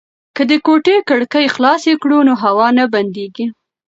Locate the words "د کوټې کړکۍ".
0.49-1.45